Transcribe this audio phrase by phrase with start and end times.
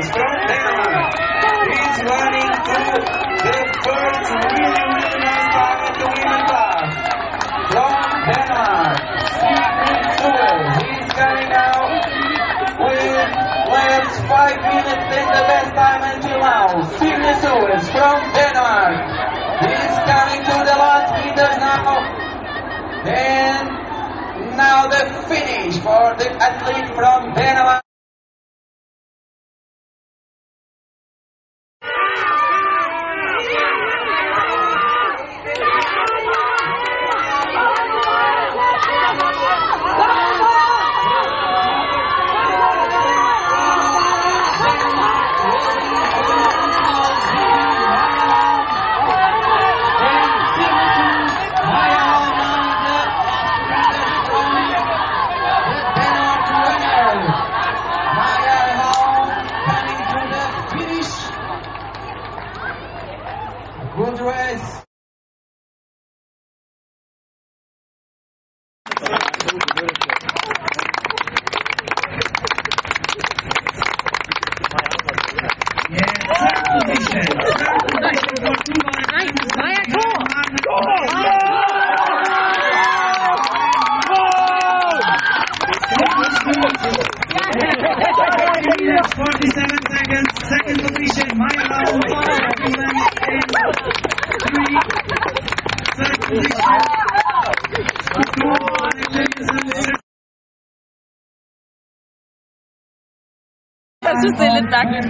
[0.00, 1.12] Suez from Denmark.
[1.68, 3.04] He's running through
[3.44, 6.90] the first really, really nice time in the women class.
[7.72, 8.00] From
[9.50, 10.56] Suez.
[10.80, 11.92] He's coming out
[12.80, 13.28] with
[13.68, 16.66] last five minutes in the best time until now.
[16.96, 18.96] Sigrid Suez from Denmark.
[19.68, 22.00] He's coming to the last meters now.
[23.04, 23.68] And
[24.56, 27.34] now the finish for the athlete from
[64.10, 64.62] Hold your ways.
[68.98, 69.52] Thank
[69.98, 69.99] you.
[104.06, 105.06] Jeg synes, det er lidt mærkeligt.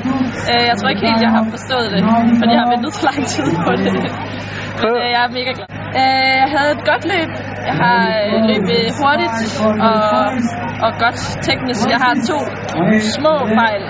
[0.51, 2.01] Øh, Jeg tror ikke helt, jeg har forstået det,
[2.41, 3.93] fordi jeg har ventet så lang tid på det.
[4.83, 5.69] Men øh, jeg er mega glad.
[6.01, 7.31] Øh, Jeg havde et godt løb.
[7.69, 7.99] Jeg har
[8.51, 9.39] løbet hurtigt
[9.89, 10.25] og,
[10.85, 11.19] og godt
[11.49, 11.83] teknisk.
[11.95, 12.39] Jeg har to
[13.17, 13.83] små fejl,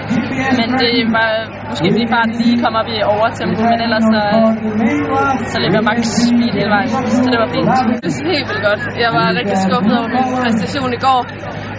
[0.60, 1.30] men det var
[1.70, 4.22] måske fordi farten lige kom op i overtempo, men ellers så,
[5.52, 6.90] så løb jeg max speed hele vejen,
[7.24, 7.68] så det var fint.
[8.04, 8.82] Det er helt vildt godt.
[9.04, 11.20] Jeg var rigtig skuffet over min præstation i går,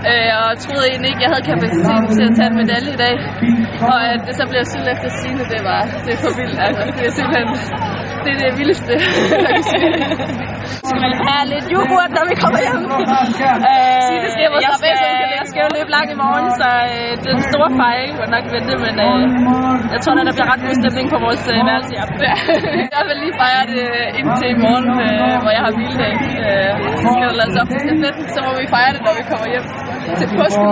[0.10, 3.16] øh, og troede egentlig ikke, jeg havde kapaciteten til at tage en medalje i dag.
[3.92, 6.58] Og at det så blev sølv efter sine, det var det er for vildt.
[6.66, 7.48] Altså, det er simpelthen
[8.24, 8.94] det, er det vildeste.
[9.46, 9.90] jeg kan sige.
[10.90, 12.82] skal man have lidt yoghurt, når vi kommer hjem?
[13.72, 14.96] Øh, Sig det, skal jeg jeg, skal,
[15.62, 18.96] skal jo løbe langt i morgen, så øh, den store fejl må nok vente, men
[19.08, 19.22] øh,
[19.94, 22.22] jeg tror, at der bliver ret god stemning på vores øh, værelse i aften.
[22.98, 23.84] jeg vil lige fejre det
[24.20, 26.16] indtil i morgen, øh, hvor jeg har hviledag.
[26.46, 26.72] Øh,
[27.02, 29.48] så skal der lades op til stafetten, så må vi fejre det, når vi kommer
[29.54, 29.66] hjem
[30.20, 30.66] til påske.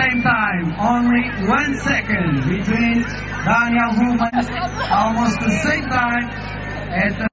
[0.00, 1.24] Same time, only
[1.58, 2.98] one second between
[3.50, 4.34] Daniel Human,
[5.02, 6.26] almost the same time
[6.90, 7.26] at the